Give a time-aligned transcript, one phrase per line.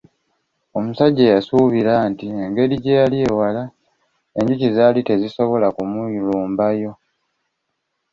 [0.77, 3.63] Omusajja yasuubira nti engeri gye yali ewala
[4.39, 6.91] enjuki zaali tezisobola kumulumbayo.